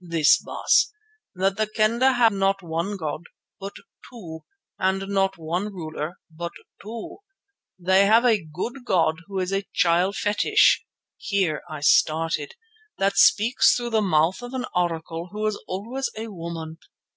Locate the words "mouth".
14.00-14.42